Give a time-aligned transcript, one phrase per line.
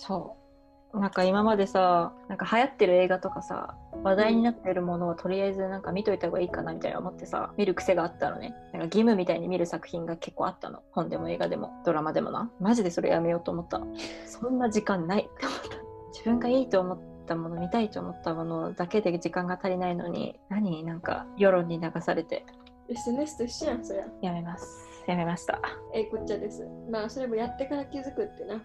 [0.00, 0.36] そ
[0.94, 0.98] う。
[0.98, 8.54] なんか今までさなんか流行ってる映画とかさ話題になってるものをとりあえずなんか見といた方がいいかなみたいな思ってさ見る癖があったのね。
[8.72, 10.80] なんか義務みたいに見る作品が結構あったの。
[10.90, 11.70] 本でも映画でも。
[11.84, 12.50] ドラマでもな。
[12.60, 13.80] マジでそれやめようと思った
[14.26, 15.28] そんな時間ない。
[15.32, 15.68] って思った
[16.12, 22.44] 自分がいいと思ったもの見たいと思ったものだけで時間が足りないのに何なんか世論に流されて。
[22.88, 24.04] SNS と一緒やんそりゃ。
[24.22, 24.66] やめます。
[25.06, 25.60] やめました。
[25.94, 26.66] ええこっちゃです。
[26.90, 28.60] まあそれもやってから気づくってな。